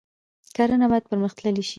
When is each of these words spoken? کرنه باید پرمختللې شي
کرنه 0.57 0.85
باید 0.91 1.07
پرمختللې 1.11 1.63
شي 1.67 1.69